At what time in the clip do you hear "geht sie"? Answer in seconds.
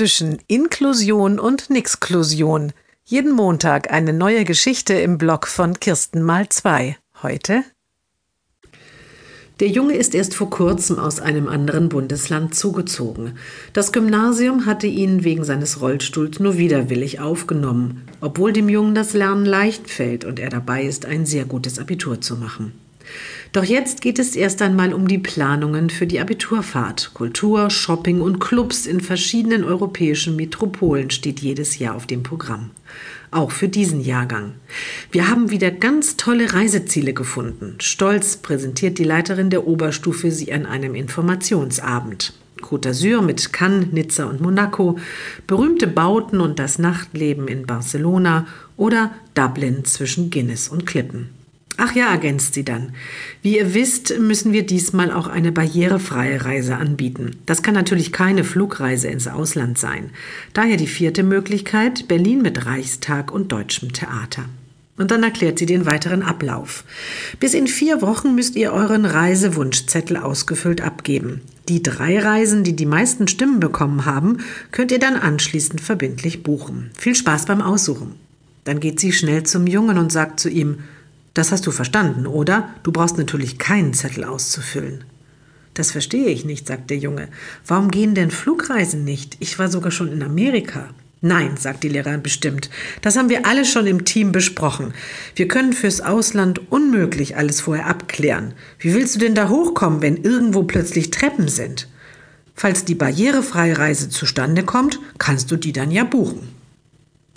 78.80-79.12